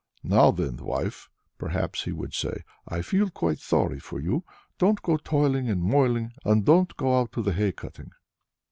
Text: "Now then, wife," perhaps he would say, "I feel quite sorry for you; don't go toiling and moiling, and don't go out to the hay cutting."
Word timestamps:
"Now 0.23 0.49
then, 0.49 0.77
wife," 0.77 1.29
perhaps 1.59 2.05
he 2.05 2.11
would 2.11 2.33
say, 2.33 2.63
"I 2.87 3.03
feel 3.03 3.29
quite 3.29 3.59
sorry 3.59 3.99
for 3.99 4.19
you; 4.19 4.43
don't 4.79 4.99
go 5.03 5.15
toiling 5.17 5.69
and 5.69 5.79
moiling, 5.79 6.31
and 6.43 6.65
don't 6.65 6.97
go 6.97 7.19
out 7.19 7.31
to 7.33 7.43
the 7.43 7.53
hay 7.53 7.71
cutting." 7.71 8.09